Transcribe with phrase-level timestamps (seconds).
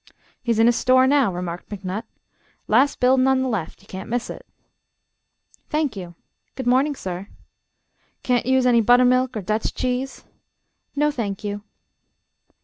[0.41, 2.05] "He's in his store now." remarked McNutt,
[2.67, 3.81] "Last buildin' on the left.
[3.83, 4.47] Ye can't miss it."
[5.69, 6.15] "Thank you.
[6.55, 7.27] Good morning, sir."
[8.23, 10.25] "Can't use any buttermilk er Dutch cheese?"
[10.95, 11.61] "No, thank you."